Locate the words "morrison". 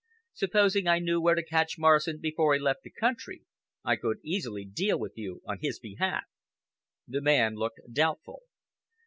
1.77-2.17